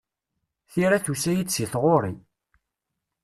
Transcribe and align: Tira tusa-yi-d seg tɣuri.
Tira 0.71 0.97
tusa-yi-d 1.05 1.49
seg 1.51 1.67
tɣuri. 1.73 2.13